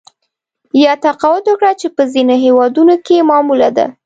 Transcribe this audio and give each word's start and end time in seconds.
یا 0.83 0.93
تقاعد 1.05 1.45
ورکړه 1.49 1.71
چې 1.81 1.87
په 1.95 2.03
ځینو 2.13 2.35
هېوادونو 2.45 2.95
کې 3.05 3.27
معموله 3.29 3.69
ده 3.77 3.85